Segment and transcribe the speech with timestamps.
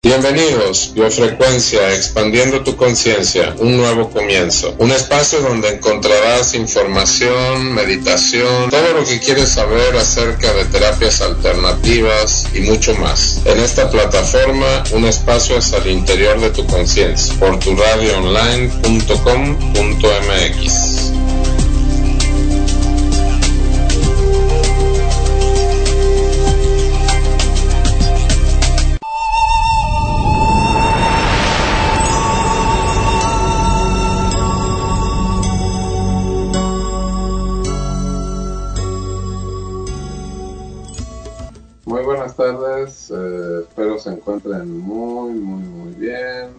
[0.00, 4.76] Bienvenidos, Biofrecuencia, expandiendo tu conciencia, un nuevo comienzo.
[4.78, 12.46] Un espacio donde encontrarás información, meditación, todo lo que quieres saber acerca de terapias alternativas
[12.54, 13.40] y mucho más.
[13.44, 17.58] En esta plataforma, un espacio hacia el interior de tu conciencia, por
[42.88, 43.10] radioonline.com.mx.
[43.10, 46.50] Eh, espero se encuentren muy, muy, muy bien.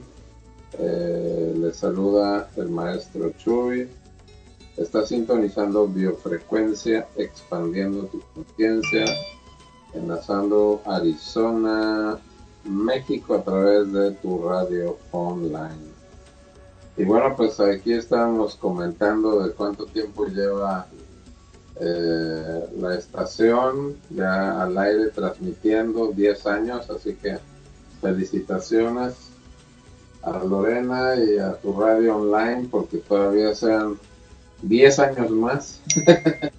[0.78, 3.90] Eh, les saluda el maestro Chuy.
[4.78, 9.06] Está sintonizando biofrecuencia, expandiendo tu conciencia,
[9.94, 12.18] enlazando Arizona,
[12.64, 15.90] México a través de tu radio online.
[16.96, 20.88] Y bueno, pues aquí estamos comentando de cuánto tiempo lleva
[21.80, 27.38] eh, la estación ya al aire transmitiendo 10 años, así que
[28.02, 29.14] felicitaciones
[30.22, 33.98] a Lorena y a tu radio online porque todavía sean
[34.62, 35.82] 10 años más.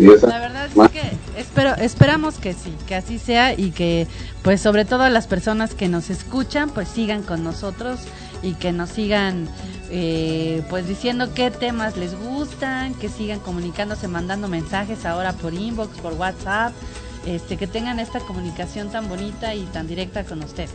[0.00, 1.02] La verdad es que
[1.36, 4.06] espero, esperamos que sí, que así sea y que
[4.42, 8.00] pues sobre todo las personas que nos escuchan pues sigan con nosotros
[8.42, 9.48] y que nos sigan
[9.90, 15.98] eh, pues diciendo qué temas les gustan, que sigan comunicándose, mandando mensajes ahora por inbox,
[15.98, 16.72] por WhatsApp,
[17.26, 20.70] este, que tengan esta comunicación tan bonita y tan directa con ustedes.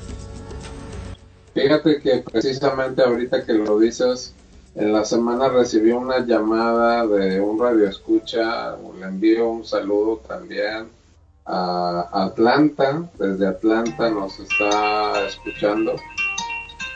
[1.55, 4.33] Fíjate que precisamente ahorita que lo dices,
[4.75, 10.89] en la semana recibí una llamada de un radio escucha, le envío un saludo también
[11.45, 15.95] a Atlanta, desde Atlanta nos está escuchando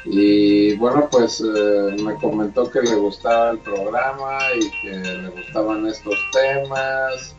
[0.06, 5.86] y bueno, pues eh, me comentó que le gustaba el programa y que le gustaban
[5.86, 7.36] estos temas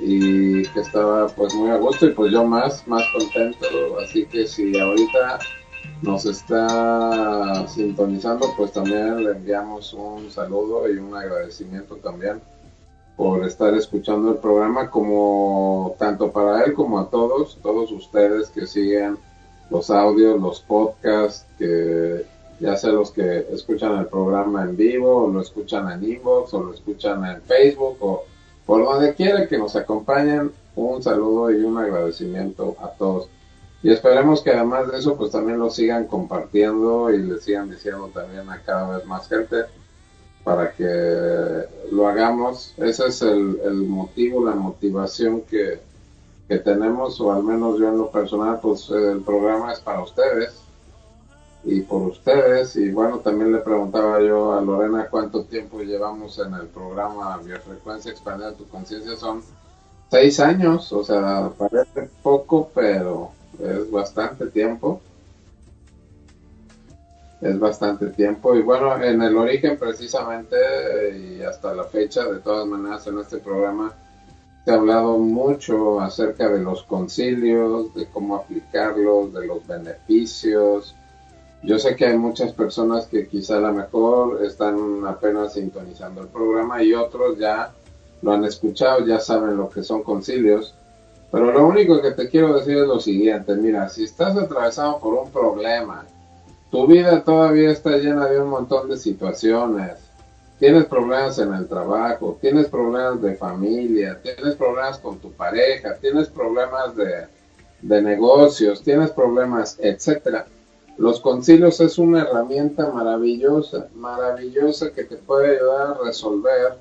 [0.00, 3.66] y que estaba pues muy a gusto y pues yo más, más contento.
[4.04, 5.38] Así que si ahorita
[6.02, 12.40] nos está sintonizando, pues también le enviamos un saludo y un agradecimiento también
[13.16, 18.66] por estar escuchando el programa como tanto para él como a todos, todos ustedes que
[18.66, 19.18] siguen
[19.70, 22.24] los audios, los podcasts, que
[22.60, 26.62] ya sea los que escuchan el programa en vivo, o lo escuchan en inbox, o
[26.62, 28.24] lo escuchan en Facebook, o
[28.64, 33.28] por donde quiera que nos acompañen, un saludo y un agradecimiento a todos.
[33.82, 38.10] Y esperemos que además de eso, pues también lo sigan compartiendo y le sigan diciendo
[38.12, 39.66] también a cada vez más gente
[40.42, 42.74] para que lo hagamos.
[42.76, 45.80] Ese es el, el motivo, la motivación que,
[46.48, 50.60] que tenemos, o al menos yo en lo personal, pues el programa es para ustedes
[51.62, 52.74] y por ustedes.
[52.76, 58.10] Y bueno, también le preguntaba yo a Lorena cuánto tiempo llevamos en el programa Biofrecuencia
[58.10, 59.16] Expandida tu Conciencia.
[59.16, 59.42] Son
[60.10, 65.00] seis años, o sea, parece poco, pero es bastante tiempo.
[67.40, 68.54] Es bastante tiempo.
[68.56, 70.56] Y bueno, en el origen precisamente
[71.16, 73.94] y hasta la fecha, de todas maneras, en este programa
[74.70, 80.94] ha hablado mucho acerca de los concilios, de cómo aplicarlos, de los beneficios.
[81.62, 86.28] Yo sé que hay muchas personas que quizá a lo mejor están apenas sintonizando el
[86.28, 87.72] programa y otros ya
[88.22, 90.74] lo han escuchado, ya saben lo que son concilios.
[91.30, 95.14] Pero lo único que te quiero decir es lo siguiente, mira, si estás atravesado por
[95.14, 96.06] un problema,
[96.70, 99.92] tu vida todavía está llena de un montón de situaciones,
[100.58, 106.28] tienes problemas en el trabajo, tienes problemas de familia, tienes problemas con tu pareja, tienes
[106.28, 110.46] problemas de, negocios, tienes problemas, etcétera.
[110.96, 116.78] Los concilios es una herramienta maravillosa, maravillosa que te puede ayudar a resolver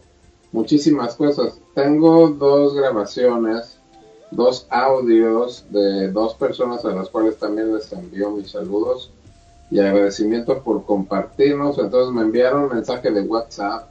[0.52, 1.60] muchísimas cosas.
[1.76, 3.77] Tengo dos grabaciones,
[4.32, 9.12] dos audios de dos personas a las cuales también les envío mis saludos
[9.70, 11.78] y agradecimiento por compartirnos.
[11.78, 13.88] Entonces me enviaron un mensaje de WhatsApp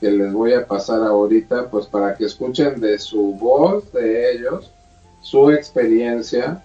[0.00, 4.70] que les voy a pasar ahorita, pues para que escuchen de su voz, de ellos,
[5.22, 6.62] su experiencia.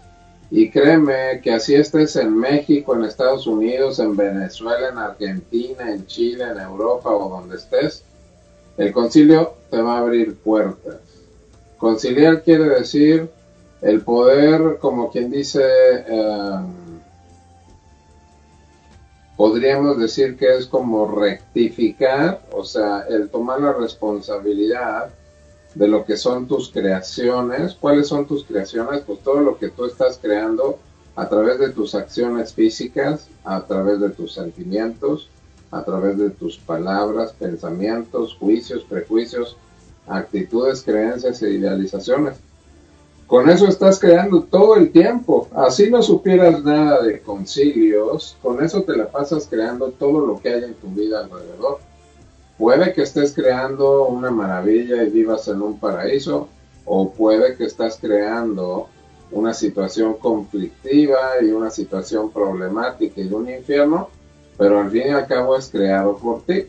[0.49, 6.05] Y créeme que así estés en México, en Estados Unidos, en Venezuela, en Argentina, en
[6.07, 8.03] Chile, en Europa o donde estés,
[8.77, 11.10] el concilio te va a abrir puertas.
[11.81, 13.27] Conciliar quiere decir
[13.81, 16.59] el poder, como quien dice, eh,
[19.35, 25.09] podríamos decir que es como rectificar, o sea, el tomar la responsabilidad
[25.73, 27.73] de lo que son tus creaciones.
[27.73, 29.01] ¿Cuáles son tus creaciones?
[29.01, 30.77] Pues todo lo que tú estás creando
[31.15, 35.29] a través de tus acciones físicas, a través de tus sentimientos,
[35.71, 39.57] a través de tus palabras, pensamientos, juicios, prejuicios,
[40.11, 42.35] actitudes, creencias e idealizaciones.
[43.27, 45.47] Con eso estás creando todo el tiempo.
[45.55, 50.49] Así no supieras nada de concilios, con eso te la pasas creando todo lo que
[50.49, 51.79] hay en tu vida alrededor.
[52.57, 56.49] Puede que estés creando una maravilla y vivas en un paraíso,
[56.85, 58.87] o puede que estás creando
[59.31, 64.09] una situación conflictiva y una situación problemática y un infierno,
[64.57, 66.65] pero al fin y al cabo es creado por ti.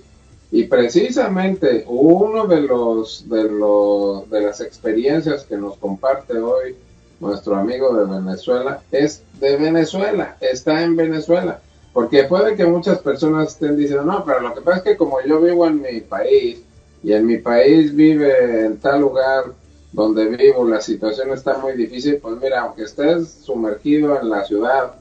[0.52, 6.76] Y precisamente uno de los de los de las experiencias que nos comparte hoy
[7.20, 11.60] nuestro amigo de Venezuela es de Venezuela, está en Venezuela.
[11.94, 15.22] Porque puede que muchas personas estén diciendo, no, pero lo que pasa es que como
[15.22, 16.60] yo vivo en mi país
[17.02, 19.44] y en mi país vive en tal lugar
[19.92, 24.96] donde vivo, la situación está muy difícil, pues mira, aunque estés sumergido en la ciudad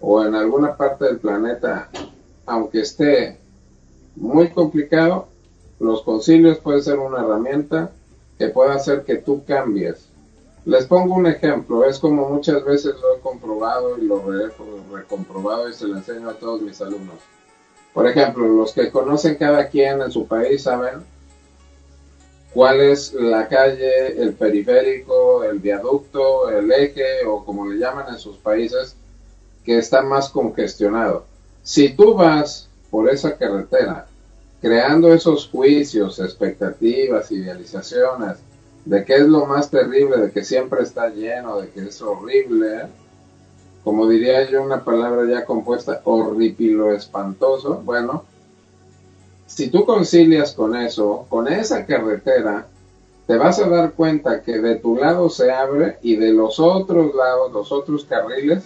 [0.00, 1.88] o en alguna parte del planeta,
[2.46, 3.41] aunque esté
[4.16, 5.28] muy complicado,
[5.80, 7.90] los concilios pueden ser una herramienta
[8.38, 10.12] que puede hacer que tú cambies
[10.64, 14.50] les pongo un ejemplo, es como muchas veces lo he comprobado y lo he
[14.92, 17.16] recomprobado y se lo enseño a todos mis alumnos.
[17.92, 21.04] Por ejemplo, los que conocen cada quien en su país saben
[22.54, 28.18] cuál es la calle, el periférico, el viaducto, el eje o como le llaman en
[28.18, 28.96] sus países,
[29.64, 31.24] que está más congestionado.
[31.64, 34.06] Si tú vas por esa carretera
[34.62, 38.38] creando esos juicios, expectativas, idealizaciones,
[38.84, 42.86] de qué es lo más terrible, de que siempre está lleno, de que es horrible,
[43.82, 48.24] como diría yo una palabra ya compuesta, horripilo espantoso, bueno,
[49.46, 52.66] si tú concilias con eso, con esa carretera,
[53.26, 57.14] te vas a dar cuenta que de tu lado se abre y de los otros
[57.16, 58.62] lados, los otros carriles,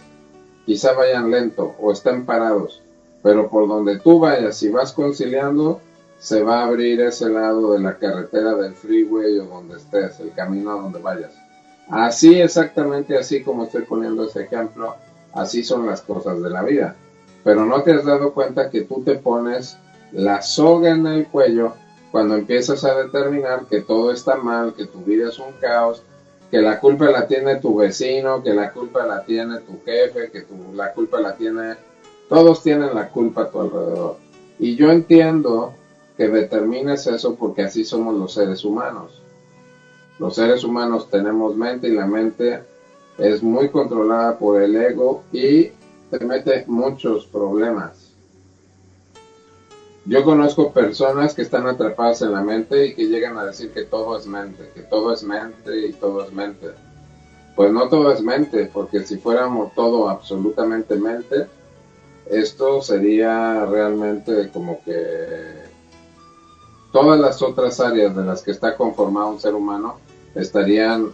[0.67, 2.83] quizá vayan lento o estén parados,
[3.27, 5.81] pero por donde tú vayas, si vas conciliando,
[6.17, 10.31] se va a abrir ese lado de la carretera del freeway o donde estés, el
[10.33, 11.33] camino a donde vayas.
[11.89, 14.95] Así exactamente así como estoy poniendo ese ejemplo,
[15.33, 16.95] así son las cosas de la vida.
[17.43, 19.77] Pero no te has dado cuenta que tú te pones
[20.13, 21.73] la soga en el cuello
[22.13, 26.01] cuando empiezas a determinar que todo está mal, que tu vida es un caos,
[26.49, 30.43] que la culpa la tiene tu vecino, que la culpa la tiene tu jefe, que
[30.43, 31.75] tu, la culpa la tiene...
[32.29, 34.17] Todos tienen la culpa a tu alrededor.
[34.59, 35.75] Y yo entiendo
[36.17, 39.21] que determines eso porque así somos los seres humanos.
[40.19, 42.63] Los seres humanos tenemos mente y la mente
[43.19, 45.71] es muy controlada por el ego y
[46.11, 48.07] te mete muchos problemas.
[50.07, 53.83] Yo conozco personas que están atrapadas en la mente y que llegan a decir que
[53.83, 56.69] todo es mente, que todo es mente y todo es mente.
[57.57, 61.49] Pues no todo es mente, porque si fuéramos todo absolutamente mente,
[62.31, 65.67] esto sería realmente como que
[66.93, 69.99] todas las otras áreas de las que está conformado un ser humano
[70.35, 71.11] estarían,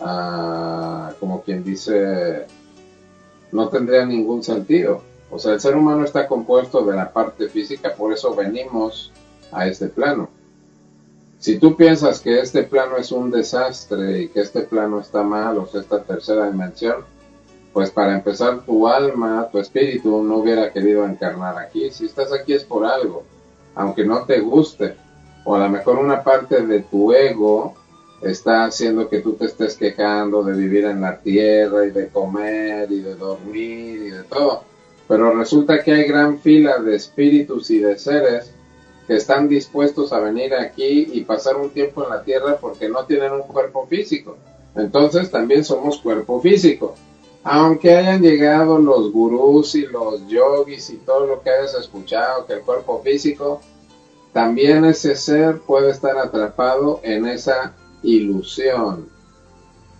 [0.00, 2.46] ah, como quien dice,
[3.52, 5.02] no tendrían ningún sentido.
[5.30, 9.12] O sea, el ser humano está compuesto de la parte física, por eso venimos
[9.52, 10.28] a este plano.
[11.38, 15.56] Si tú piensas que este plano es un desastre y que este plano está mal,
[15.58, 17.04] o sea, esta tercera dimensión,
[17.72, 21.90] pues para empezar tu alma, tu espíritu no hubiera querido encarnar aquí.
[21.90, 23.24] Si estás aquí es por algo,
[23.74, 24.96] aunque no te guste
[25.44, 27.74] o a lo mejor una parte de tu ego
[28.22, 32.90] está haciendo que tú te estés quejando de vivir en la tierra y de comer
[32.92, 34.64] y de dormir y de todo.
[35.08, 38.52] Pero resulta que hay gran fila de espíritus y de seres
[39.06, 43.06] que están dispuestos a venir aquí y pasar un tiempo en la tierra porque no
[43.06, 44.36] tienen un cuerpo físico.
[44.76, 46.94] Entonces también somos cuerpo físico.
[47.42, 52.54] Aunque hayan llegado los gurús y los yogis y todo lo que hayas escuchado, que
[52.54, 53.60] el cuerpo físico
[54.32, 59.08] también ese ser puede estar atrapado en esa ilusión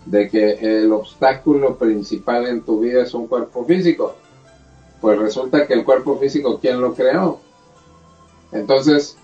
[0.07, 4.15] de que el obstáculo principal en tu vida es un cuerpo físico.
[5.01, 7.41] Pues resulta que el cuerpo físico, ¿quién lo creó?
[8.53, 9.17] Entonces,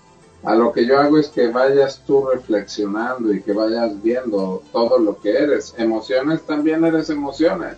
[0.43, 4.99] a lo que yo hago es que vayas tú reflexionando y que vayas viendo todo
[4.99, 5.73] lo que eres.
[5.77, 7.77] Emociones también eres emociones.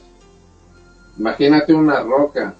[1.19, 2.55] Imagínate una roca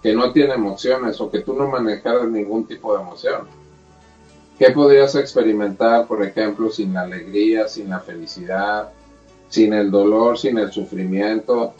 [0.00, 3.48] que no tiene emociones o que tú no manejaras ningún tipo de emoción.
[4.56, 8.90] ¿Qué podrías experimentar, por ejemplo, sin la alegría, sin la felicidad,
[9.48, 11.74] sin el dolor, sin el sufrimiento,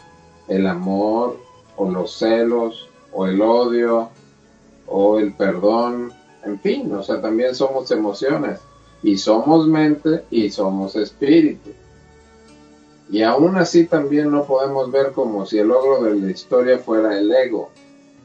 [0.49, 1.37] el amor
[1.77, 4.09] o los celos o el odio
[4.87, 6.11] o el perdón?
[6.43, 8.59] En fin, o sea, también somos emociones.
[9.03, 11.69] y somos mente y somos espíritu.
[13.09, 17.17] Y aún así también no podemos ver como si el logro de la historia fuera
[17.17, 17.69] el ego,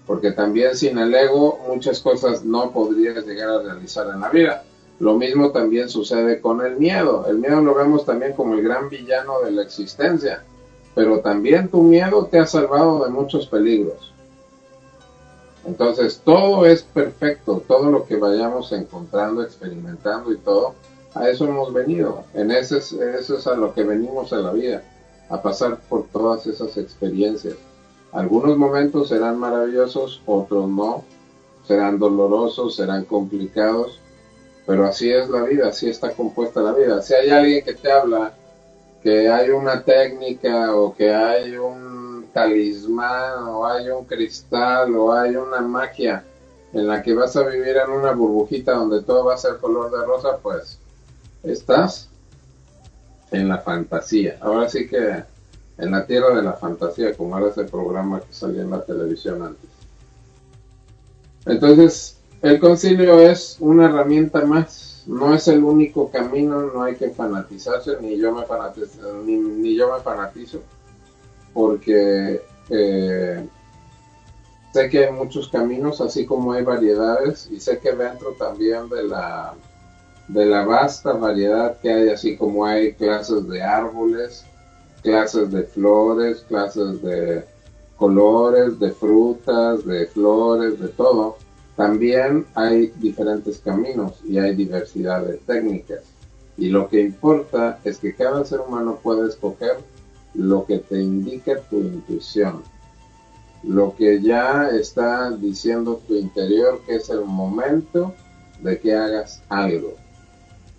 [0.06, 4.64] porque también sin el ego muchas cosas no podrías llegar a realizar en la vida.
[4.98, 7.26] Lo mismo también sucede con el miedo.
[7.28, 10.44] El miedo lo vemos también como el gran villano de la existencia,
[10.94, 14.12] pero también tu miedo te ha salvado de muchos peligros.
[15.64, 20.74] Entonces todo es perfecto, todo lo que vayamos encontrando, experimentando y todo,
[21.14, 22.24] a eso hemos venido.
[22.34, 24.82] En ese, eso es a lo que venimos a la vida,
[25.28, 27.54] a pasar por todas esas experiencias.
[28.12, 31.04] Algunos momentos serán maravillosos, otros no,
[31.66, 34.00] serán dolorosos, serán complicados,
[34.66, 37.02] pero así es la vida, así está compuesta la vida.
[37.02, 38.34] Si hay alguien que te habla
[39.02, 45.34] que hay una técnica o que hay un talismán o hay un cristal o hay
[45.34, 46.24] una magia
[46.72, 49.90] en la que vas a vivir en una burbujita donde todo va a ser color
[49.90, 50.78] de rosa, pues
[51.42, 52.08] estás
[53.30, 54.38] en la fantasía.
[54.40, 55.24] Ahora sí que
[55.78, 59.42] en la tierra de la fantasía, como era ese programa que salía en la televisión
[59.42, 59.70] antes.
[61.46, 67.10] Entonces, el concilio es una herramienta más, no es el único camino, no hay que
[67.10, 70.60] fanatizarse, ni yo me fanatizo, ni, yo me fanatizo,
[71.52, 73.48] porque eh,
[74.72, 79.02] sé que hay muchos caminos, así como hay variedades, y sé que dentro también de
[79.04, 79.54] la,
[80.28, 84.44] de la vasta variedad que hay, así como hay clases de árboles,
[85.02, 87.44] clases de flores, clases de
[87.96, 91.36] colores, de frutas, de flores, de todo
[91.76, 96.00] también hay diferentes caminos y hay diversidad de técnicas.
[96.56, 99.78] Y lo que importa es que cada ser humano puede escoger
[100.34, 102.62] lo que te indica tu intuición,
[103.62, 108.14] lo que ya está diciendo tu interior que es el momento
[108.60, 109.94] de que hagas algo.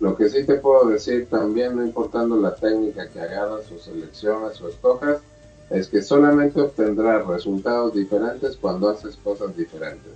[0.04, 4.60] Lo que sí te puedo decir también, no importando la técnica que agarras o seleccionas
[4.60, 5.22] o escojas,
[5.70, 10.12] es que solamente obtendrás resultados diferentes cuando haces cosas diferentes.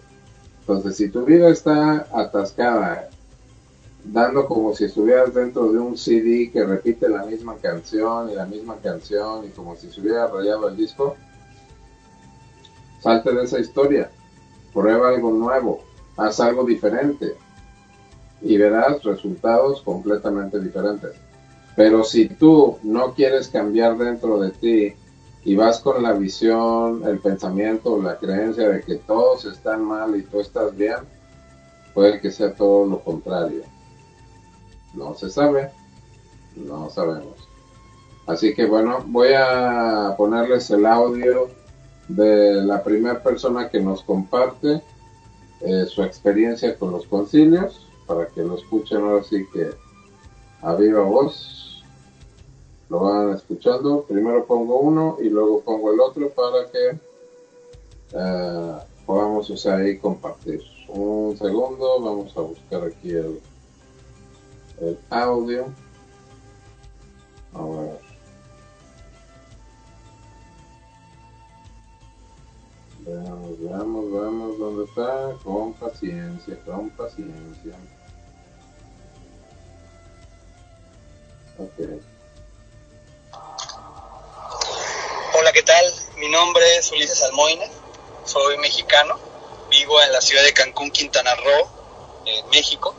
[0.61, 3.09] Entonces, si tu vida está atascada,
[4.05, 8.45] dando como si estuvieras dentro de un CD que repite la misma canción y la
[8.45, 11.17] misma canción y como si se hubiera rayado el disco,
[13.01, 14.11] salte de esa historia,
[14.75, 15.81] prueba algo nuevo,
[16.19, 17.39] haz algo diferente
[18.41, 21.13] y verás resultados completamente diferentes.
[21.77, 24.95] Pero si tú no quieres cambiar dentro de ti
[25.45, 30.23] y vas con la visión, el pensamiento, la creencia de que todos están mal y
[30.23, 30.99] tú estás bien,
[31.95, 33.63] puede que sea todo lo contrario.
[34.95, 35.71] No se sabe,
[36.57, 37.49] no sabemos.
[38.27, 41.49] Así que bueno, voy a ponerles el audio
[42.09, 44.83] de la primera persona que nos comparte
[45.61, 49.71] eh, su experiencia con los concilios, para que lo escuchen ahora sí que
[50.63, 51.85] a viva voz
[52.89, 54.03] lo van escuchando.
[54.09, 56.99] Primero pongo uno y luego pongo el otro para que
[58.15, 60.63] eh, podamos sea, ahí compartir.
[60.89, 63.41] Un segundo, vamos a buscar aquí el,
[64.81, 65.67] el audio.
[67.53, 67.99] A ver.
[73.05, 75.35] Veamos, veamos, veamos dónde está.
[75.45, 77.77] Con paciencia, con paciencia.
[85.35, 85.93] Hola, ¿qué tal?
[86.19, 87.67] Mi nombre es Ulises Almoina,
[88.25, 89.19] soy mexicano,
[89.69, 91.69] vivo en la ciudad de Cancún, Quintana Roo,
[92.27, 92.95] en México,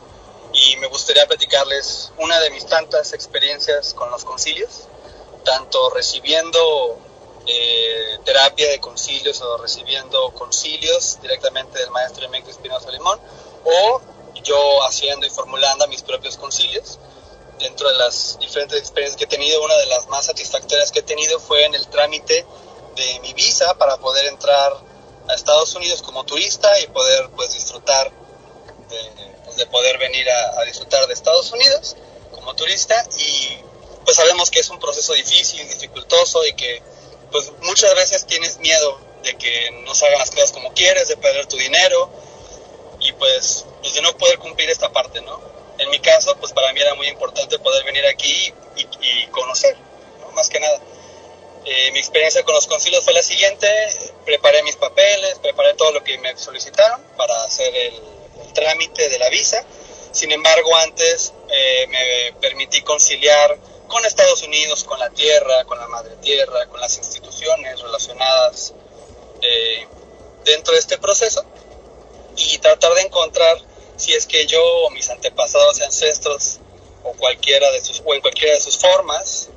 [0.52, 4.88] y me gustaría platicarles una de mis tantas experiencias con los concilios,
[5.42, 6.98] tanto recibiendo
[7.46, 13.18] eh, terapia de concilios o recibiendo concilios directamente del maestro Emecto Espinosa Limón,
[13.64, 14.02] o
[14.42, 16.98] yo haciendo y formulando mis propios concilios
[17.60, 21.02] dentro de las diferentes experiencias que he tenido, una de las más satisfactorias que he
[21.02, 22.44] tenido fue en el trámite
[22.96, 24.72] de mi visa para poder entrar
[25.28, 31.06] a Estados Unidos como turista y poder pues disfrutar de, pues, poder venir a, disfrutar
[31.06, 31.96] de Estados Unidos
[32.32, 33.58] como turista y
[34.04, 36.82] pues sabemos que es un proceso difícil, dificultoso y que
[37.30, 41.16] pues muchas veces tienes miedo de que no se hagan las cosas como quieres, de
[41.16, 42.10] perder tu dinero
[42.98, 45.59] y pues, pues de no poder cumplir esta parte, ¿no?
[45.80, 49.76] En mi caso, pues para mí era muy importante poder venir aquí y, conocer,
[50.34, 50.78] más que nada.
[51.64, 53.66] Eh, mi experiencia con los concilios fue la siguiente,
[54.24, 58.00] preparé mis papeles, preparé todo lo que me solicitaron para hacer el,
[58.54, 59.64] trámite de la visa.
[60.10, 63.56] Sin embargo, antes eh, me permití conciliar
[63.86, 68.74] con Estados Unidos, con la tierra, con la madre tierra, con las instituciones relacionadas
[69.40, 69.86] eh,
[70.44, 71.44] dentro de este proceso
[72.36, 73.56] y tratar de encontrar
[74.00, 76.58] si es que yo o mis antepasados ancestros
[77.04, 79.50] o cualquiera de sus o en cualquiera de sus formas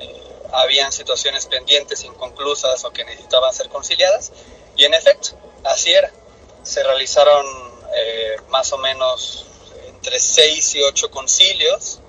[0.00, 0.22] eh,
[0.52, 4.32] habían situaciones pendientes inconclusas o que necesitaban ser conciliadas.
[4.76, 6.10] Y en efecto así era.
[6.62, 7.46] Se realizaron
[7.94, 9.46] eh, más o menos
[9.86, 12.00] entre seis y ocho concilios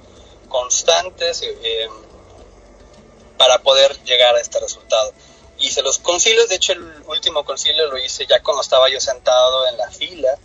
[0.48, 1.90] constantes eh,
[3.38, 5.14] para poder llegar a este resultado.
[5.58, 9.68] Hice los concilios, de hecho el último concilio lo hice ya cuando estaba yo sentado
[9.68, 10.38] en la fila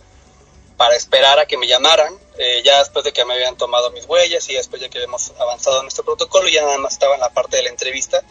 [0.81, 4.07] para esperar a que me llamaran, eh, ya después de que me habían tomado mis
[4.07, 7.21] huellas y después de que habíamos avanzado en nuestro protocolo, ya nada más estaba en
[7.21, 8.23] la parte de la entrevista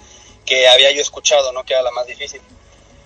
[0.45, 1.65] que había yo escuchado, ¿no?
[1.65, 2.41] que era la más difícil.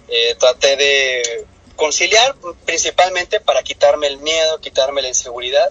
[0.08, 1.46] Eh, traté de
[1.76, 2.34] conciliar
[2.64, 5.70] principalmente para quitarme el miedo, quitarme la inseguridad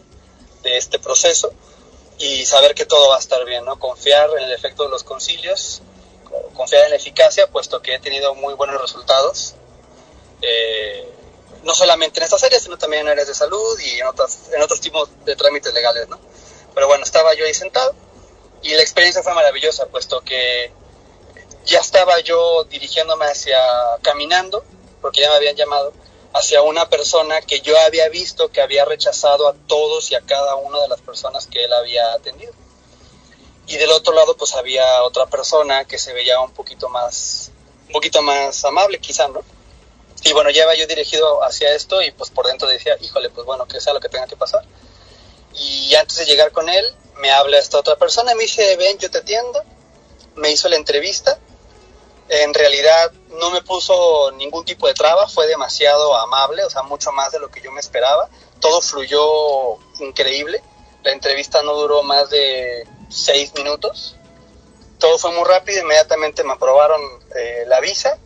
[0.61, 1.51] de este proceso
[2.19, 3.79] y saber que todo va a estar bien, ¿no?
[3.79, 5.81] Confiar en el efecto de los concilios
[6.53, 9.55] confiar en la eficacia, puesto que he tenido muy buenos resultados,
[10.43, 11.09] eh,
[11.63, 14.61] no solamente en estas áreas, sino también en áreas de salud y en, otras, en
[14.61, 16.19] otros tipos de trámites legales, ¿no?
[16.73, 17.93] Pero bueno, estaba yo ahí sentado
[18.61, 20.71] y la experiencia fue maravillosa, puesto que
[21.65, 23.57] ya estaba yo dirigiéndome hacia,
[24.01, 24.63] caminando,
[25.01, 25.93] porque ya me habían llamado,
[26.33, 30.55] hacia una persona que yo había visto que había rechazado a todos y a cada
[30.55, 32.53] una de las personas que él había atendido
[33.67, 37.51] y del otro lado pues había otra persona que se veía un poquito más
[37.85, 39.43] un poquito más amable quizá no
[40.23, 43.45] y bueno ya iba yo dirigido hacia esto y pues por dentro decía híjole pues
[43.45, 44.63] bueno que sea lo que tenga que pasar
[45.53, 46.85] y antes de llegar con él
[47.17, 49.63] me habla esta otra persona me dice ven yo te atiendo
[50.35, 51.37] me hizo la entrevista.
[52.29, 57.11] En realidad no me puso ningún tipo de traba fue demasiado amable o sea mucho
[57.11, 58.29] más de lo que yo me esperaba.
[58.59, 60.61] Todo fluyó increíble.
[61.03, 64.15] La entrevista no duró más de seis minutos.
[64.99, 67.01] Todo fue muy rápido, inmediatamente me aprobaron
[67.35, 68.17] eh, la visa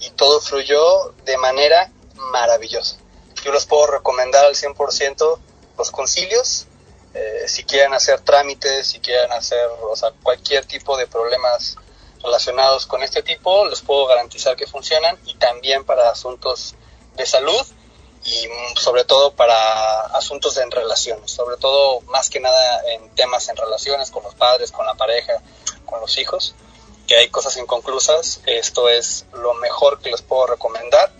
[0.00, 1.90] y todo fluyó de manera
[2.32, 2.96] maravillosa.
[3.44, 5.38] Yo les puedo recomendar al 100%
[5.76, 6.66] los concilios,
[7.14, 11.76] eh, si quieren hacer trámites, si quieren hacer o sea, cualquier tipo de problemas
[12.22, 16.74] relacionados con este tipo, les puedo garantizar que funcionan y también para asuntos
[17.16, 17.66] de salud
[18.24, 23.56] y sobre todo para asuntos en relaciones, sobre todo más que nada en temas en
[23.56, 25.40] relaciones con los padres, con la pareja,
[25.86, 26.54] con los hijos,
[27.08, 31.10] que hay cosas inconclusas, esto es lo mejor que les puedo recomendar.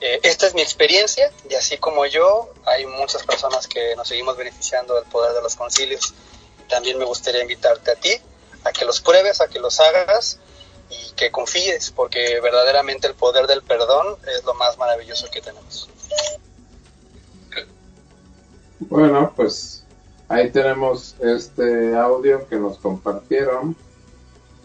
[0.00, 4.36] Eh, esta es mi experiencia y así como yo, hay muchas personas que nos seguimos
[4.36, 6.12] beneficiando del poder de los concilios.
[6.68, 8.10] También me gustaría invitarte a ti
[8.64, 10.40] a que los pruebes, a que los hagas
[10.90, 15.88] y que confíes, porque verdaderamente el poder del perdón es lo más maravilloso que tenemos.
[18.80, 19.84] Bueno, pues
[20.28, 23.76] ahí tenemos este audio que nos compartieron,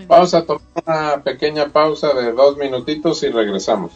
[0.07, 3.93] Vamos a tomar una pequeña pausa de dos minutitos y regresamos.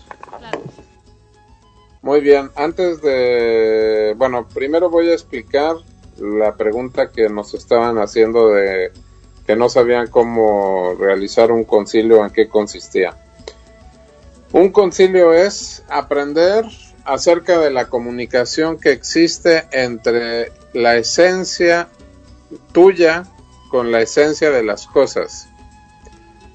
[2.03, 4.15] Muy bien, antes de...
[4.17, 5.77] Bueno, primero voy a explicar
[6.19, 8.93] la pregunta que nos estaban haciendo de
[9.47, 13.17] que no sabían cómo realizar un concilio, en qué consistía.
[14.53, 16.65] Un concilio es aprender
[17.05, 21.89] acerca de la comunicación que existe entre la esencia
[22.73, 23.25] tuya
[23.71, 25.49] con la esencia de las cosas.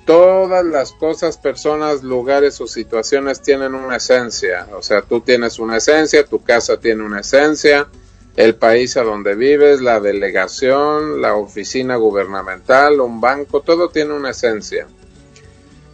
[0.06, 4.68] Todas las cosas, personas, lugares o situaciones tienen una esencia.
[4.74, 7.88] O sea, tú tienes una esencia, tu casa tiene una esencia,
[8.36, 14.30] el país a donde vives, la delegación, la oficina gubernamental, un banco, todo tiene una
[14.32, 14.88] esencia.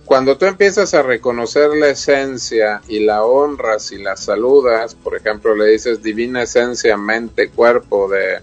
[0.05, 5.55] cuando tú empiezas a reconocer la esencia y la honras y la saludas, por ejemplo,
[5.55, 8.41] le dices divina esencia, mente, cuerpo de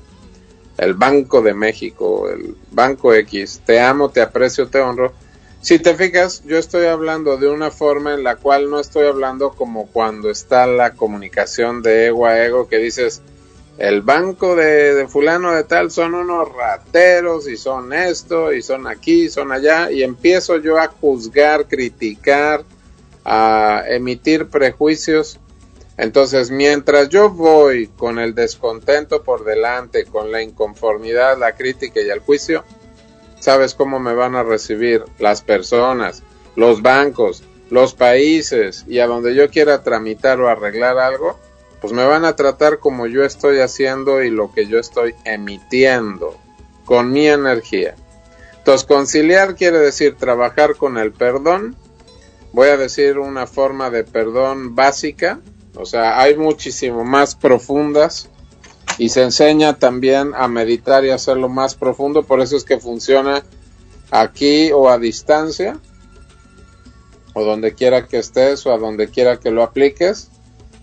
[0.79, 5.13] el Banco de México, el Banco X, te amo, te aprecio, te honro.
[5.61, 9.51] Si te fijas, yo estoy hablando de una forma en la cual no estoy hablando
[9.51, 13.23] como cuando está la comunicación de ego a ego que dices,
[13.79, 19.29] el banco de, fulano de tal son unos rateros y son esto y son aquí,
[19.31, 22.65] son allá y empiezo yo a juzgar, criticar,
[23.25, 25.39] a emitir prejuicios.
[26.03, 32.11] Entonces, mientras yo voy con el descontento por delante, con la inconformidad, la crítica y
[32.11, 32.65] el juicio,
[33.39, 36.23] ¿sabes cómo me van a recibir las personas,
[36.57, 41.39] los bancos, los países y a donde yo quiera tramitar o arreglar algo?
[41.83, 46.39] pues me van a tratar como yo estoy haciendo y lo que yo estoy emitiendo
[46.85, 47.97] con mi energía.
[48.59, 51.75] Entonces, conciliar quiere decir trabajar con el perdón.
[52.53, 55.41] Voy a decir una forma de perdón básica,
[55.77, 58.29] o sea, hay muchísimo más profundas
[58.99, 63.43] y se enseña también a meditar y hacerlo más profundo, por eso es que funciona
[64.11, 65.79] aquí o a distancia,
[67.35, 70.31] o donde quiera que estés o a donde quiera que lo apliques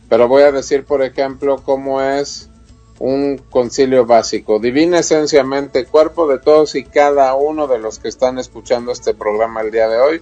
[0.09, 2.49] pero voy a decir, por ejemplo, cómo es
[2.97, 4.59] un concilio básico.
[4.59, 9.61] Divina esenciamente cuerpo de todos y cada uno de los que están escuchando este programa
[9.61, 10.21] el día de hoy.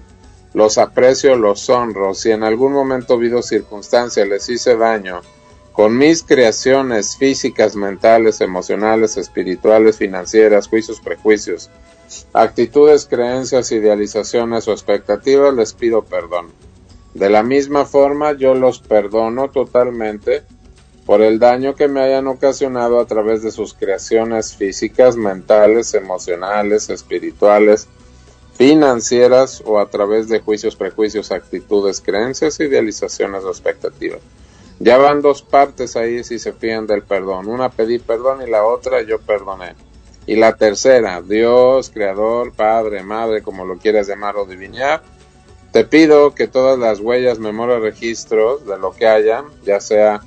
[0.53, 2.13] Los aprecio, los honro.
[2.13, 5.21] Si en algún momento habido circunstancia les hice daño
[5.73, 11.69] con mis creaciones físicas, mentales, emocionales, espirituales, financieras, juicios, prejuicios,
[12.33, 16.47] actitudes, creencias, idealizaciones o expectativas, les pido perdón.
[17.13, 20.43] De la misma forma yo los perdono totalmente
[21.05, 26.89] por el daño que me hayan ocasionado a través de sus creaciones físicas, mentales, emocionales,
[26.89, 27.87] espirituales,
[28.57, 34.19] financieras o a través de juicios, prejuicios, actitudes, creencias, idealizaciones o expectativas.
[34.79, 37.47] Ya van dos partes ahí si se fían del perdón.
[37.47, 39.75] Una pedí perdón y la otra yo perdoné.
[40.25, 45.01] Y la tercera, Dios, Creador, Padre, Madre, como lo quieras llamar o divinar,
[45.71, 50.21] te pido que todas las huellas, memoria, registros de lo que haya, ya sea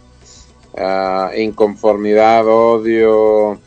[0.77, 3.59] ah, inconformidad, odio,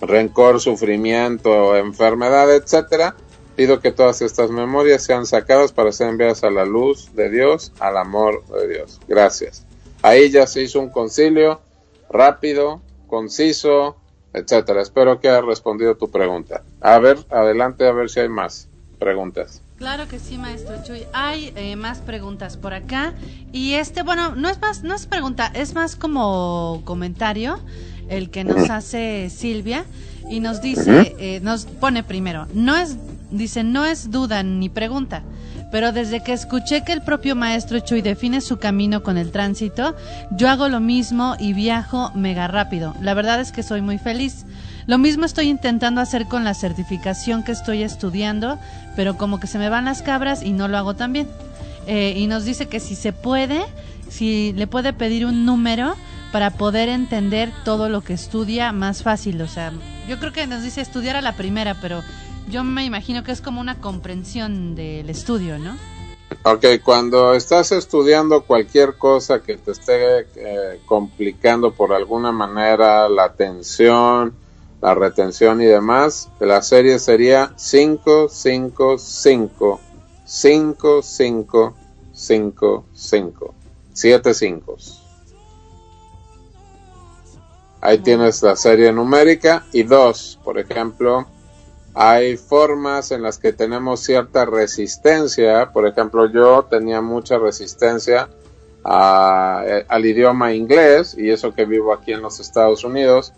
[0.00, 3.14] rencor, sufrimiento, enfermedad, etcétera,
[3.56, 7.72] pido que todas estas memorias sean sacadas para ser enviadas a la luz de Dios,
[7.80, 9.00] al amor de Dios.
[9.08, 9.64] Gracias.
[10.02, 11.60] Ahí ya se hizo un concilio
[12.10, 13.96] rápido, conciso,
[14.32, 14.82] etcétera.
[14.82, 16.62] Espero que haya respondido tu pregunta.
[16.80, 19.62] A ver, adelante a ver si hay más preguntas.
[19.78, 21.04] Claro que sí, maestro Chuy.
[21.12, 23.14] Hay eh, más preguntas por acá.
[23.52, 27.58] Y este, bueno, no es más, no es pregunta, es más como comentario
[28.08, 29.84] el que nos hace Silvia
[30.28, 32.96] y nos dice, eh, nos pone primero, no es,
[33.30, 35.22] dice, no es duda ni pregunta,
[35.70, 39.96] pero desde que escuché que el propio maestro Chuy define su camino con el tránsito,
[40.30, 42.94] yo hago lo mismo y viajo mega rápido.
[43.00, 44.44] La verdad es que soy muy feliz.
[44.86, 48.58] Lo mismo estoy intentando hacer con la certificación que estoy estudiando,
[48.94, 51.28] pero como que se me van las cabras y no lo hago tan bien.
[51.86, 53.64] Eh, y nos dice que si se puede,
[54.08, 55.96] si le puede pedir un número
[56.32, 59.40] para poder entender todo lo que estudia más fácil.
[59.42, 59.72] O sea,
[60.08, 62.02] yo creo que nos dice estudiar a la primera, pero
[62.48, 65.76] yo me imagino que es como una comprensión del estudio, ¿no?
[66.42, 73.24] Ok, cuando estás estudiando cualquier cosa que te esté eh, complicando por alguna manera la
[73.24, 74.34] atención,
[74.80, 79.80] la retención y demás, la serie sería 5, 5, 5,
[80.24, 81.74] 5, 5,
[82.12, 83.54] 5, 5,
[83.92, 84.76] 7 5.
[87.80, 91.26] Ahí tienes la serie numérica y 2, por ejemplo,
[91.98, 98.28] hay formas en las que tenemos cierta resistencia, por ejemplo, yo tenía mucha resistencia
[98.84, 103.32] a, al idioma inglés y eso que vivo aquí en los Estados Unidos,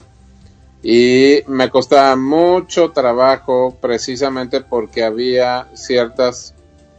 [0.82, 6.56] y me costaba mucho trabajo precisamente porque había ciertas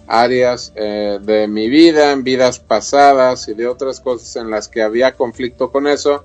[0.08, 4.82] áreas eh, de mi vida, en vidas pasadas y de otras cosas en las que
[4.82, 6.24] había conflicto con eso.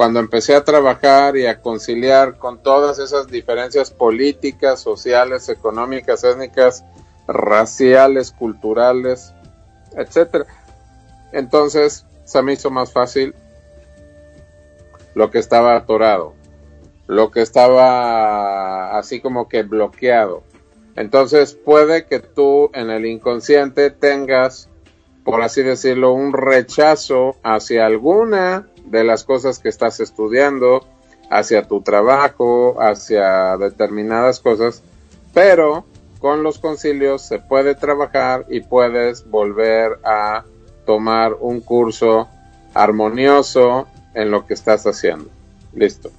[0.00, 6.86] Cuando empecé a trabajar y a conciliar con todas esas diferencias políticas, sociales, económicas, étnicas,
[7.28, 9.34] raciales, culturales,
[9.94, 10.46] etcétera,
[11.32, 13.34] entonces se me hizo más fácil
[15.14, 16.32] lo que estaba atorado
[17.06, 20.44] lo que estaba así como que bloqueado.
[20.96, 24.70] Entonces puede que tú en el inconsciente tengas,
[25.24, 30.86] por así decirlo, un rechazo hacia alguna de las cosas que estás estudiando,
[31.30, 34.82] hacia tu trabajo, hacia determinadas cosas,
[35.32, 35.84] pero
[36.18, 40.44] con los concilios se puede trabajar y puedes volver a
[40.84, 42.28] tomar un curso
[42.74, 45.30] armonioso en lo que estás haciendo.
[45.72, 46.10] Listo.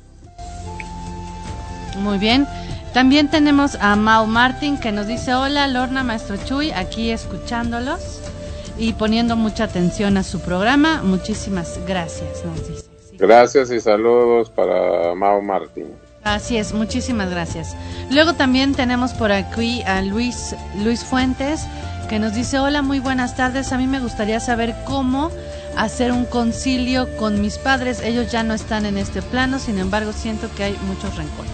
[1.99, 2.47] Muy bien.
[2.93, 8.30] También tenemos a Mau Martin que nos dice, hola Lorna Maestro Chuy, aquí escuchándolos
[8.77, 11.01] y poniendo mucha atención a su programa.
[11.03, 12.86] Muchísimas gracias, nos dice.
[13.17, 15.88] Gracias y saludos para Mau Martin.
[16.23, 17.75] Así es, muchísimas gracias.
[18.12, 21.67] Luego también tenemos por aquí a Luis, Luis Fuentes
[22.12, 23.71] que nos dice, hola, muy buenas tardes.
[23.71, 25.31] A mí me gustaría saber cómo
[25.77, 28.01] hacer un concilio con mis padres.
[28.01, 31.53] Ellos ya no están en este plano, sin embargo siento que hay muchos rencores.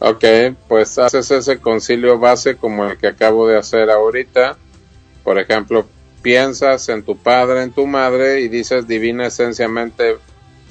[0.00, 4.58] Ok, pues haces ese concilio base como el que acabo de hacer ahorita.
[5.24, 5.86] Por ejemplo,
[6.22, 10.18] piensas en tu padre, en tu madre y dices divina esenciamente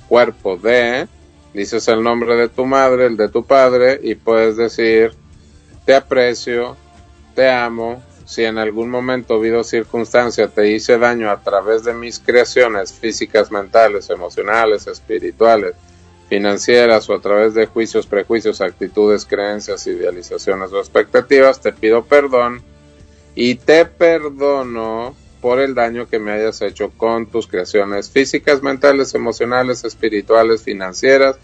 [0.08, 1.08] cuerpo de,
[1.54, 5.14] dices el nombre de tu madre, el de tu padre y puedes decir
[5.86, 6.78] te aprecio,
[7.36, 12.20] te amo, si en algún momento habido circunstancia te hice daño a través de mis
[12.20, 15.74] creaciones físicas, mentales, emocionales, espirituales,
[16.28, 22.62] financieras o a través de juicios, prejuicios, actitudes, creencias, idealizaciones o expectativas, te pido perdón
[23.36, 29.14] y te perdono por el daño que me hayas hecho con tus creaciones físicas, mentales,
[29.16, 31.38] emocionales, espirituales, financieras,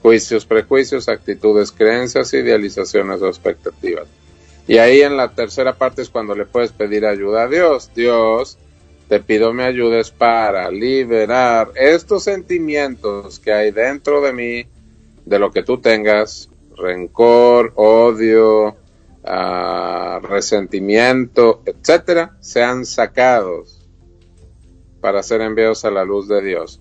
[0.00, 4.06] juicios, prejuicios, actitudes, creencias, idealizaciones o expectativas.
[4.66, 7.90] Y ahí en la tercera parte es cuando le puedes pedir ayuda a Dios.
[7.94, 8.58] Dios,
[9.08, 14.66] te pido me ayudes para liberar estos sentimientos que hay dentro de mí,
[15.24, 18.76] de lo que tú tengas, rencor, odio,
[19.24, 23.80] uh, resentimiento, etcétera, sean sacados
[25.00, 26.80] para ser enviados a la luz de Dios.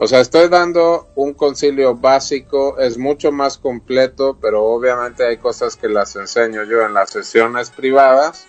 [0.00, 5.74] O sea, estoy dando un concilio básico, es mucho más completo, pero obviamente hay cosas
[5.74, 8.46] que las enseño yo en las sesiones privadas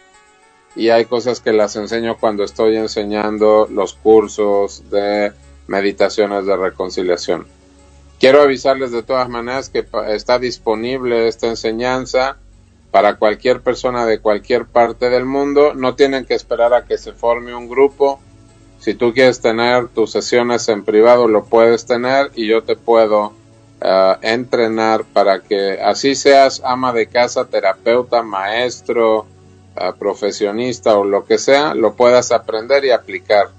[0.75, 5.33] y hay cosas que las enseño cuando estoy enseñando los cursos de
[5.65, 7.47] meditaciones de reconciliación.
[8.19, 12.37] Quiero avisarles de todas maneras que está disponible esta enseñanza
[12.91, 15.73] para cualquier persona de cualquier parte del mundo.
[15.73, 18.19] No tienen que esperar a que se forme un grupo.
[18.79, 23.33] Si tú quieres tener tus sesiones en privado, lo puedes tener y yo te puedo
[23.81, 29.25] uh, entrenar para que así seas ama de casa, terapeuta, maestro,
[29.97, 33.49] profesionista o lo que sea, lo puedas aprender y aplicar.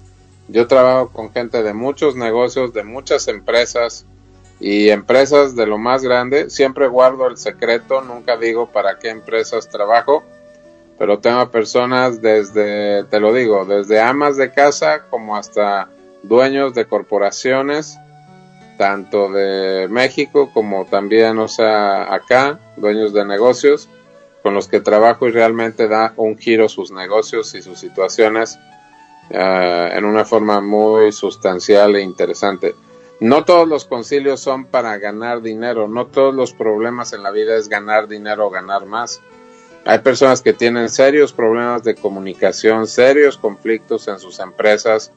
[0.49, 4.05] Yo trabajo con gente de muchos negocios, de muchas empresas
[4.61, 6.51] y empresas de lo más grande.
[6.51, 10.23] Siempre guardo el secreto, nunca digo para qué empresas trabajo,
[10.99, 15.89] pero tengo personas desde, te lo digo, desde amas de casa como hasta
[16.23, 17.99] dueños de corporaciones,
[18.77, 23.89] tanto de México como también, o sea, acá, dueños de negocios
[24.43, 28.59] con los que trabajo y realmente da un giro sus negocios y sus situaciones
[29.31, 32.75] uh, en una forma muy sustancial e interesante.
[33.21, 37.55] No todos los concilios son para ganar dinero, no todos los problemas en la vida
[37.55, 39.21] es ganar dinero o ganar más.
[39.85, 45.13] Hay personas que tienen serios problemas de comunicación, serios conflictos en sus empresas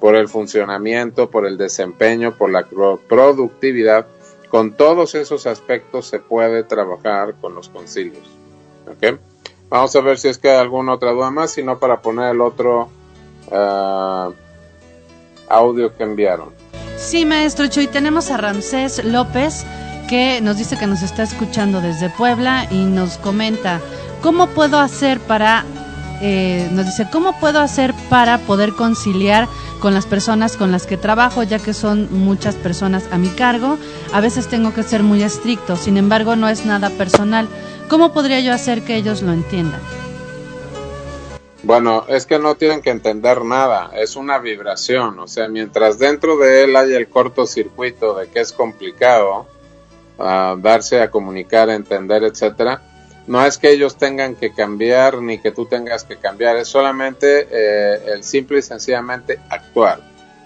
[0.00, 2.66] por el funcionamiento, por el desempeño, por la
[3.08, 4.06] productividad.
[4.48, 8.30] Con todos esos aspectos se puede trabajar con los concilios.
[9.68, 12.40] Vamos a ver si es que hay alguna otra duda más, sino para poner el
[12.40, 12.88] otro
[13.50, 14.32] uh,
[15.48, 16.62] audio que enviaron.
[17.02, 19.66] Sí, maestro Chuy, tenemos a Ramsés López
[20.08, 23.80] que nos dice que nos está escuchando desde Puebla y nos comenta,
[24.22, 25.64] ¿cómo puedo hacer para,
[26.22, 29.48] eh, nos dice, ¿cómo puedo hacer para poder conciliar
[29.80, 33.78] con las personas con las que trabajo, ya que son muchas personas a mi cargo?
[34.12, 37.48] A veces tengo que ser muy estricto, sin embargo no es nada personal.
[37.88, 39.80] ¿Cómo podría yo hacer que ellos lo entiendan?
[41.64, 46.36] Bueno, es que no tienen que entender nada, es una vibración, o sea, mientras dentro
[46.36, 49.46] de él hay el cortocircuito de que es complicado
[50.18, 52.82] uh, darse a comunicar, entender, etcétera,
[53.28, 57.46] no es que ellos tengan que cambiar ni que tú tengas que cambiar, es solamente
[57.48, 60.00] eh, el simple y sencillamente actuar.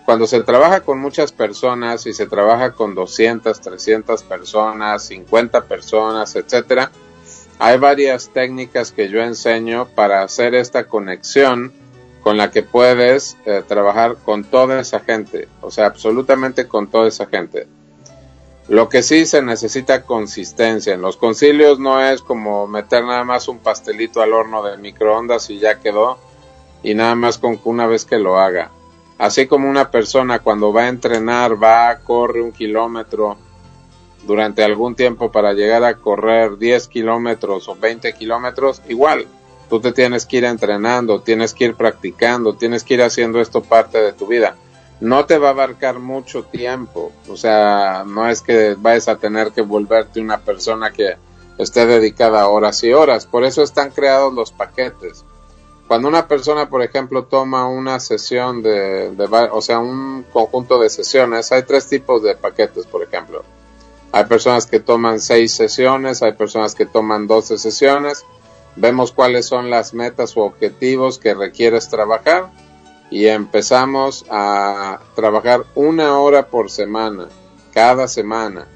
[0.05, 6.37] Cuando se trabaja con muchas personas y se trabaja con 200, 300 personas, 50 personas,
[6.37, 6.93] etcétera,
[7.59, 11.73] hay varias técnicas que yo enseño para hacer esta conexión
[12.23, 17.09] con la que puedes eh, trabajar con toda esa gente, o sea, absolutamente con toda
[17.09, 17.69] esa gente.
[18.69, 20.95] Lo que sí se necesita consistencia.
[20.95, 25.51] En los concilios no es como meter nada más un pastelito al horno de microondas
[25.51, 26.19] y ya quedó,
[26.83, 28.73] y nada más con una vez que lo haga.
[29.19, 33.39] Así como una persona cuando va a entrenar, va, corre un kilómetro,
[34.25, 39.27] durante algún tiempo para llegar a correr 10 kilómetros o 20 kilómetros, igual,
[39.69, 43.63] tú te tienes que ir entrenando, tienes que ir practicando, tienes que ir haciendo esto
[43.63, 44.57] parte de tu vida.
[45.01, 49.53] No te va a abarcar mucho tiempo, o sea, no es que vayas a tener
[49.53, 51.17] que volverte una persona que
[51.59, 55.25] esté dedicada horas y horas, por eso están creados los paquetes.
[55.87, 60.91] Cuando una persona, por ejemplo, toma una sesión de, de, o sea, un conjunto de
[60.91, 63.45] sesiones, hay tres tipos de paquetes, por ejemplo.
[64.17, 68.25] Hay personas que toman seis sesiones, hay personas que toman doce sesiones.
[68.75, 72.51] Vemos cuáles son las metas o objetivos que requieres trabajar
[73.11, 77.29] y empezamos a trabajar una hora por semana,
[77.75, 78.67] cada semana.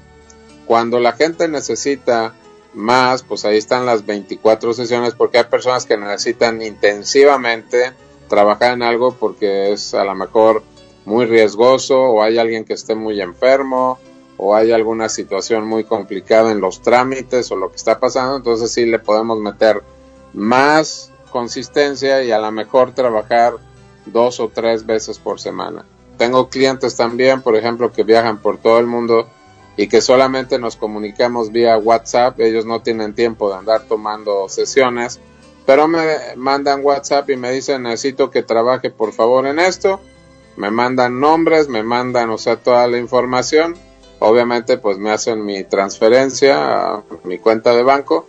[0.67, 2.35] Cuando la gente necesita
[2.75, 7.93] más, pues ahí están las 24 sesiones porque hay personas que necesitan intensivamente
[8.29, 10.61] trabajar en algo porque es a lo mejor
[11.03, 13.97] muy riesgoso o hay alguien que esté muy enfermo
[14.43, 18.71] o hay alguna situación muy complicada en los trámites o lo que está pasando, entonces
[18.71, 19.83] sí le podemos meter
[20.33, 23.53] más consistencia y a lo mejor trabajar
[24.07, 25.85] dos o tres veces por semana.
[26.17, 29.29] Tengo clientes también, por ejemplo, que viajan por todo el mundo
[29.77, 32.39] y que solamente nos comunicamos vía WhatsApp.
[32.39, 35.19] Ellos no tienen tiempo de andar tomando sesiones,
[35.67, 40.01] pero me mandan WhatsApp y me dicen necesito que trabaje por favor en esto.
[40.57, 43.75] Me mandan nombres, me mandan, o sea, toda la información.
[44.23, 48.27] Obviamente, pues me hacen mi transferencia a mi cuenta de banco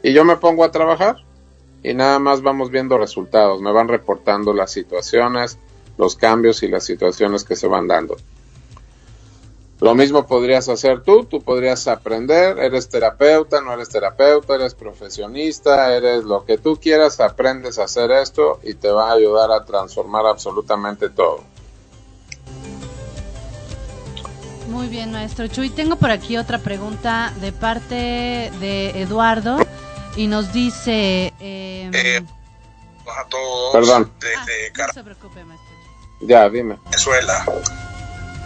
[0.00, 1.16] y yo me pongo a trabajar
[1.82, 3.60] y nada más vamos viendo resultados.
[3.60, 5.58] Me van reportando las situaciones,
[5.98, 8.16] los cambios y las situaciones que se van dando.
[9.80, 15.92] Lo mismo podrías hacer tú, tú podrías aprender, eres terapeuta, no eres terapeuta, eres profesionista,
[15.92, 19.64] eres lo que tú quieras, aprendes a hacer esto y te va a ayudar a
[19.64, 21.40] transformar absolutamente todo.
[24.72, 25.68] Muy bien, maestro Chuy.
[25.68, 27.94] Tengo por aquí otra pregunta de parte
[28.58, 29.58] de Eduardo
[30.16, 31.34] y nos dice...
[31.40, 32.24] Em, eh,
[33.06, 33.72] a todos.
[33.74, 34.10] Perdón.
[34.34, 34.46] Ah,
[34.86, 35.68] no se preocupe, maestro.
[36.22, 36.78] Ya, dime.
[36.84, 37.44] Venezuela.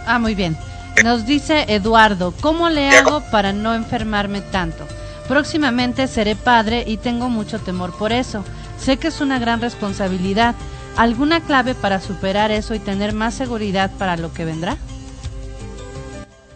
[0.05, 0.57] Ah, muy bien.
[1.01, 4.85] Nos dice Eduardo, ¿cómo le hago para no enfermarme tanto?
[5.29, 8.43] Próximamente seré padre y tengo mucho temor por eso.
[8.77, 10.55] Sé que es una gran responsabilidad.
[10.97, 14.77] ¿Alguna clave para superar eso y tener más seguridad para lo que vendrá?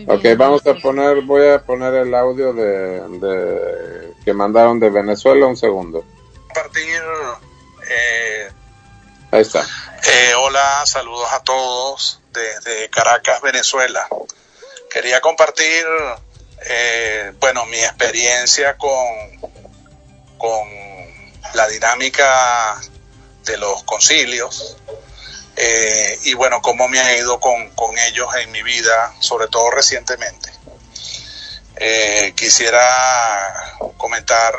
[0.07, 5.49] ok, vamos a poner, voy a poner el audio de, de que mandaron de Venezuela
[5.49, 6.05] un segundo
[6.47, 7.03] compartir.
[7.91, 8.49] Eh,
[9.33, 9.67] Ahí está.
[10.07, 14.07] Eh, hola, saludos a todos desde Caracas, Venezuela.
[14.89, 15.85] Quería compartir,
[16.69, 19.51] eh, bueno, mi experiencia con,
[20.39, 20.69] con
[21.55, 22.81] la dinámica
[23.47, 24.77] de los concilios
[26.25, 30.51] y bueno, cómo me ha ido con, con, ellos en mi vida, sobre todo recientemente.
[32.35, 34.55] quisiera comentar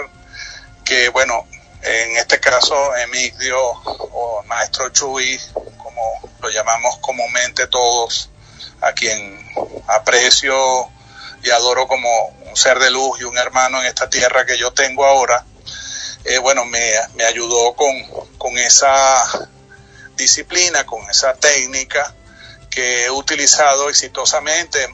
[0.84, 1.46] que, bueno,
[1.82, 5.40] en este caso Emigdio o Maestro Chuy,
[5.78, 8.30] como lo llamamos comúnmente todos,
[8.82, 9.46] a quien
[9.88, 10.90] aprecio
[11.44, 12.10] y adoro como
[12.50, 15.46] un ser de luz y un hermano en esta tierra que yo tengo ahora,
[16.28, 17.96] eh, bueno, me, me ayudó con,
[18.38, 19.50] con esa
[20.18, 22.14] disciplina, con esa técnica
[22.70, 24.94] que he utilizado exitosamente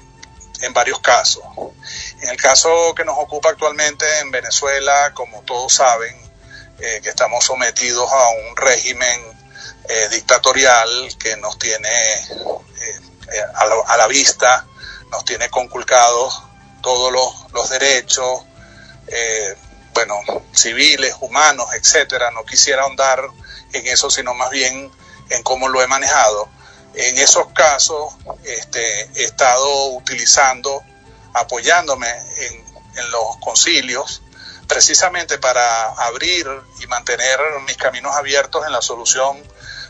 [0.61, 1.43] en varios casos.
[2.21, 6.15] En el caso que nos ocupa actualmente en Venezuela, como todos saben,
[6.79, 9.19] eh, que estamos sometidos a un régimen
[9.89, 11.89] eh, dictatorial que nos tiene
[13.55, 14.67] a, la, vista,
[15.09, 16.43] nos tiene conculcados
[16.83, 17.11] todos
[17.51, 18.43] los, derechos,
[19.93, 20.15] bueno,
[20.53, 22.31] civiles, humanos, etcétera.
[22.31, 23.21] No quisiera ahondar
[23.73, 24.91] en eso, sino más bien
[25.29, 26.49] en cómo lo he manejado.
[26.95, 28.13] En esos casos
[28.43, 30.83] este, he estado utilizando,
[31.33, 32.63] apoyándome en,
[32.97, 34.21] en los concilios,
[34.67, 36.47] precisamente para abrir
[36.81, 39.41] y mantener mis caminos abiertos en la solución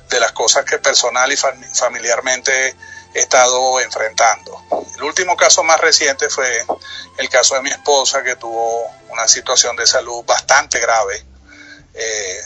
[0.10, 2.76] de las cosas que personal y familiarmente
[3.14, 4.62] estado enfrentando.
[4.96, 6.66] El último caso más reciente fue
[7.18, 11.24] el caso de mi esposa que tuvo una situación de salud bastante grave.
[11.94, 12.42] Eh,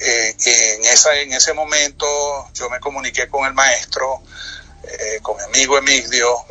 [0.00, 2.06] eh, en, esa, en ese momento
[2.54, 4.22] yo me comuniqué con el maestro,
[4.84, 6.44] eh, con mi amigo Emigdio,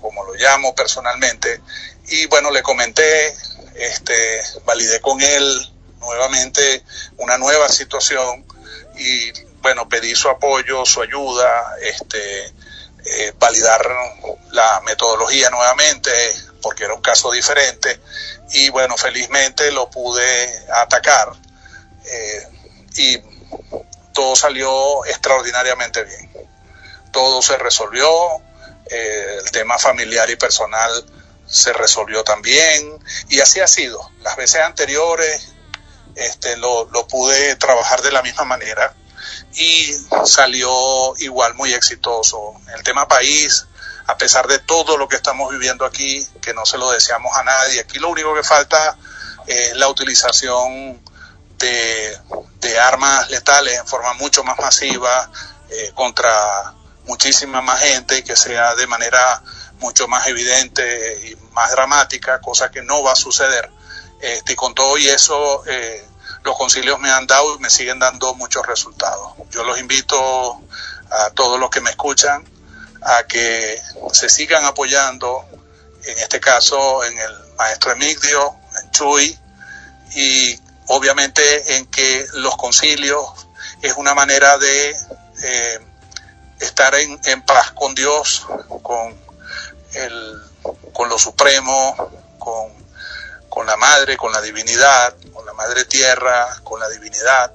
[0.00, 1.60] como lo llamo personalmente,
[2.08, 3.36] y bueno, le comenté,
[3.74, 6.84] este, validé con él nuevamente
[7.18, 8.46] una nueva situación
[8.96, 12.53] y bueno, pedí su apoyo, su ayuda, este,
[13.06, 13.86] eh, validar
[14.52, 16.10] la metodología nuevamente,
[16.62, 18.00] porque era un caso diferente,
[18.52, 21.32] y bueno, felizmente lo pude atacar
[22.06, 22.48] eh,
[22.96, 23.18] y
[24.14, 26.30] todo salió extraordinariamente bien.
[27.12, 28.08] Todo se resolvió,
[28.86, 31.04] eh, el tema familiar y personal
[31.46, 32.98] se resolvió también,
[33.28, 34.10] y así ha sido.
[34.22, 35.52] Las veces anteriores
[36.14, 38.94] este, lo, lo pude trabajar de la misma manera
[39.54, 42.54] y salió igual muy exitoso.
[42.76, 43.66] El tema país,
[44.06, 47.44] a pesar de todo lo que estamos viviendo aquí, que no se lo deseamos a
[47.44, 48.96] nadie, aquí lo único que falta
[49.46, 51.00] es la utilización
[51.58, 52.20] de,
[52.80, 55.30] armas letales en forma mucho más masiva
[55.70, 56.74] eh, contra
[57.06, 59.42] muchísima más gente y que sea de manera
[59.78, 63.70] mucho más evidente y más dramática, cosa que no va a suceder.
[64.20, 66.04] Este, y con todo y eso, eh,
[66.44, 69.32] los concilios me han dado y me siguen dando muchos resultados.
[69.50, 70.60] Yo los invito
[71.10, 72.44] a todos los que me escuchan
[73.02, 73.80] a que
[74.12, 75.44] se sigan apoyando,
[76.04, 79.38] en este caso en el maestro Emigdio, en Chuy,
[80.16, 83.46] y obviamente en que los concilios
[83.82, 84.90] es una manera de
[85.42, 85.78] eh,
[86.60, 88.46] estar en, en, paz con Dios,
[88.82, 89.14] con,
[89.94, 90.42] el,
[90.92, 91.94] con lo supremo,
[92.38, 92.83] con,
[93.54, 95.14] con la madre, con la divinidad,
[95.54, 97.52] madre tierra, con la divinidad,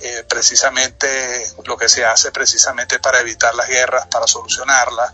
[0.00, 5.12] eh, precisamente lo que se hace precisamente para evitar las guerras, para solucionarlas.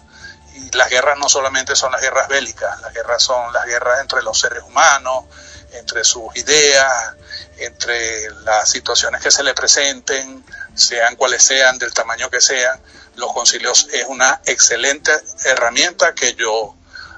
[0.55, 4.22] Y las guerras no solamente son las guerras bélicas, las guerras son las guerras entre
[4.22, 5.24] los seres humanos,
[5.72, 7.14] entre sus ideas,
[7.59, 12.81] entre las situaciones que se le presenten, sean cuales sean, del tamaño que sean.
[13.16, 15.12] Los concilios es una excelente
[15.45, 16.74] herramienta que yo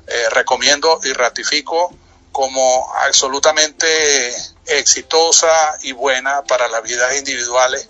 [0.06, 1.96] eh, recomiendo y ratifico
[2.38, 4.32] como absolutamente
[4.64, 7.88] exitosa y buena para las vidas individuales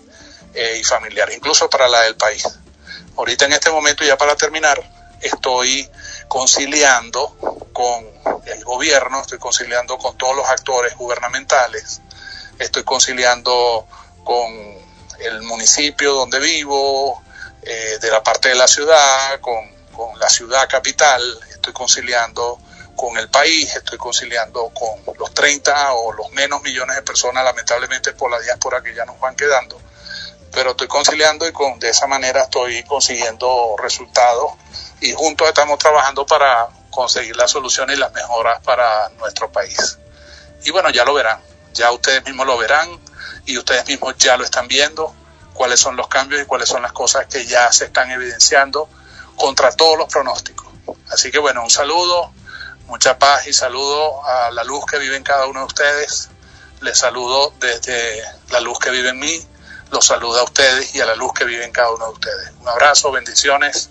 [0.55, 2.45] eh, y familiares, incluso para la del país.
[3.15, 4.81] Ahorita en este momento, ya para terminar,
[5.21, 5.87] estoy
[6.27, 7.37] conciliando
[7.73, 8.07] con
[8.47, 12.01] el gobierno, estoy conciliando con todos los actores gubernamentales,
[12.57, 13.85] estoy conciliando
[14.23, 14.51] con
[15.19, 17.21] el municipio donde vivo,
[17.61, 19.59] eh, de la parte de la ciudad, con,
[19.91, 21.21] con la ciudad capital,
[21.51, 22.59] estoy conciliando
[22.99, 28.11] con el país, estoy conciliando con los 30 o los menos millones de personas, lamentablemente
[28.11, 29.79] por la diáspora que ya nos van quedando,
[30.51, 34.51] pero estoy conciliando y con, de esa manera estoy consiguiendo resultados
[34.99, 39.97] y juntos estamos trabajando para conseguir las soluciones y las mejoras para nuestro país.
[40.65, 41.39] Y bueno, ya lo verán,
[41.71, 42.99] ya ustedes mismos lo verán
[43.45, 45.15] y ustedes mismos ya lo están viendo,
[45.53, 48.89] cuáles son los cambios y cuáles son las cosas que ya se están evidenciando
[49.37, 50.67] contra todos los pronósticos.
[51.09, 52.33] Así que bueno, un saludo,
[52.89, 56.29] mucha paz y saludo a la luz que vive en cada uno de ustedes.
[56.81, 58.21] Les saludo desde
[58.51, 59.39] la luz que vive en mí,
[59.91, 62.51] los saludo a ustedes y a la luz que vive en cada uno de ustedes.
[62.59, 63.89] Un abrazo, bendiciones,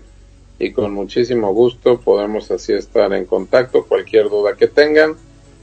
[0.59, 5.17] y con muchísimo gusto podemos así estar en contacto, cualquier duda que tengan.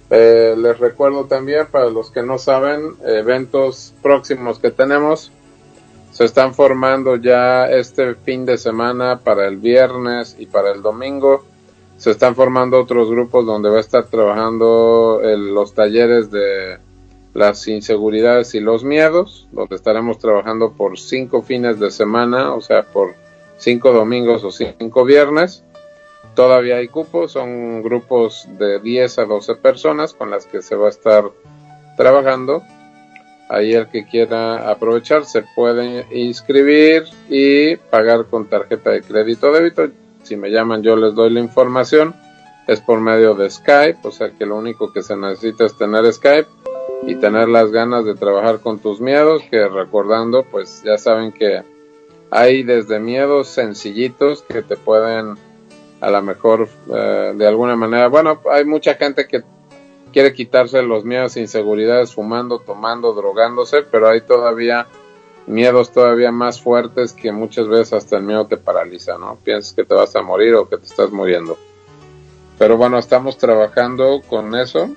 [0.10, 5.32] Eh, les recuerdo también, para los que no saben, eventos próximos que tenemos.
[6.12, 11.46] Se están formando ya este fin de semana para el viernes y para el domingo.
[12.00, 16.78] Se están formando otros grupos donde va a estar trabajando los talleres de
[17.34, 22.84] las inseguridades y los miedos, donde estaremos trabajando por cinco fines de semana, o sea,
[22.84, 23.16] por
[23.58, 25.62] cinco domingos o cinco viernes.
[26.36, 30.86] Todavía hay cupos, son grupos de 10 a 12 personas con las que se va
[30.86, 31.26] a estar
[31.97, 32.64] trabajando.
[33.50, 39.52] Ahí el que quiera aprovechar se puede inscribir y pagar con tarjeta de crédito o
[39.52, 39.89] débito.
[40.24, 42.15] Si me llaman yo les doy la información.
[42.67, 46.11] Es por medio de Skype, o sea que lo único que se necesita es tener
[46.13, 46.47] Skype
[47.03, 51.63] y tener las ganas de trabajar con tus miedos, que recordando, pues ya saben que
[52.30, 55.36] hay desde miedos sencillitos que te pueden
[56.01, 59.43] a lo mejor eh, de alguna manera, bueno, hay mucha gente que
[60.13, 64.88] quiere quitarse los miedos e inseguridades fumando, tomando, drogándose, pero hay todavía
[65.50, 69.38] miedos todavía más fuertes que muchas veces hasta el miedo te paraliza, ¿no?
[69.43, 71.58] Piensas que te vas a morir o que te estás muriendo.
[72.58, 74.89] Pero bueno, estamos trabajando con eso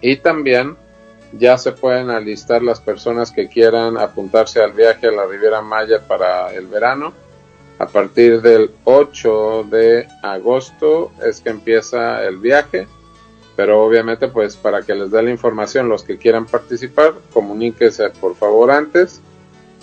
[0.00, 0.76] y también
[1.32, 6.00] ya se pueden alistar las personas que quieran apuntarse al viaje a la Riviera Maya
[6.06, 7.12] para el verano
[7.80, 12.86] a partir del 8 de agosto es que empieza el viaje,
[13.56, 18.34] pero obviamente pues para que les dé la información los que quieran participar, comuníquese por
[18.36, 19.20] favor antes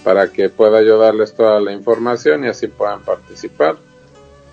[0.04, 3.76] para que pueda yo darles toda la información y así puedan participar.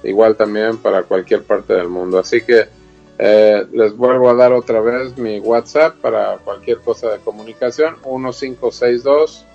[0.03, 2.19] Igual también para cualquier parte del mundo.
[2.19, 2.67] Así que
[3.19, 9.47] eh, les vuelvo a dar otra vez mi WhatsApp para cualquier cosa de comunicación 1562